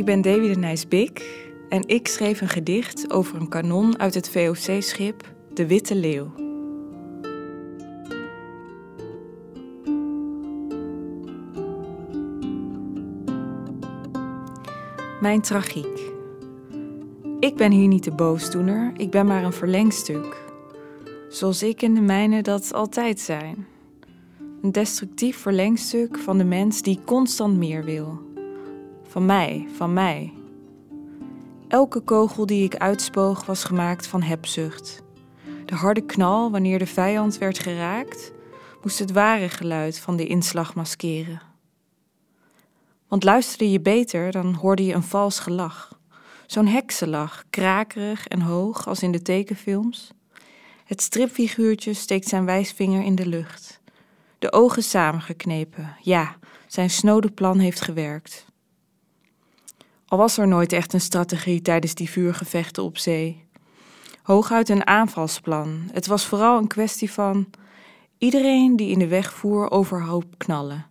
[0.00, 4.30] Ik ben Davy de Nijs-Bik en ik schreef een gedicht over een kanon uit het
[4.30, 6.32] VOC-schip De Witte Leeuw.
[15.20, 16.00] Mijn tragiek.
[17.40, 20.42] Ik ben hier niet de boosdoener, ik ben maar een verlengstuk.
[21.28, 23.66] Zoals ik en de mijne dat altijd zijn.
[24.62, 28.29] Een destructief verlengstuk van de mens die constant meer wil.
[29.10, 30.32] Van mij, van mij.
[31.68, 35.02] Elke kogel die ik uitspoog was gemaakt van hebzucht.
[35.64, 38.32] De harde knal wanneer de vijand werd geraakt,
[38.82, 41.42] moest het ware geluid van de inslag maskeren.
[43.08, 45.98] Want luisterde je beter, dan hoorde je een vals gelach.
[46.46, 50.10] Zo'n heksenlach, krakerig en hoog als in de tekenfilms.
[50.84, 53.80] Het stripfiguurtje steekt zijn wijsvinger in de lucht.
[54.38, 55.96] De ogen samengeknepen.
[56.02, 56.36] Ja,
[56.66, 58.48] zijn snode plan heeft gewerkt.
[60.10, 63.48] Al was er nooit echt een strategie tijdens die vuurgevechten op zee.
[64.22, 65.88] Hooguit een aanvalsplan.
[65.92, 67.50] Het was vooral een kwestie van
[68.18, 70.86] iedereen die in de weg voer overhoop knallen.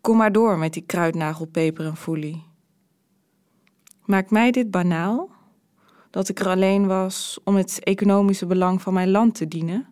[0.00, 2.44] Kom maar door met die kruidnagelpeper en foelie.
[4.04, 5.30] Maakt mij dit banaal?
[6.10, 9.86] Dat ik er alleen was om het economische belang van mijn land te dienen?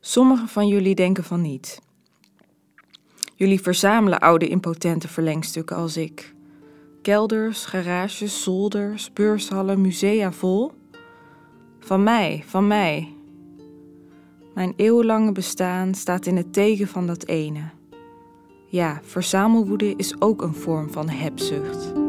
[0.00, 1.86] Sommigen van jullie denken van niet.
[3.38, 6.34] Jullie verzamelen oude impotente verlengstukken als ik.
[7.02, 10.72] Kelders, garages, zolders, beurshallen, musea vol.
[11.78, 13.14] Van mij, van mij.
[14.54, 17.70] Mijn eeuwenlange bestaan staat in het teken van dat ene.
[18.66, 22.07] Ja, verzamelwoede is ook een vorm van hebzucht.